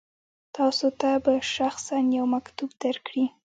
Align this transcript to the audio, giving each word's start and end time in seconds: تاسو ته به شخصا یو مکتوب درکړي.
تاسو 0.55 0.87
ته 0.99 1.09
به 1.23 1.33
شخصا 1.55 1.97
یو 2.17 2.25
مکتوب 2.35 2.69
درکړي. 2.83 3.25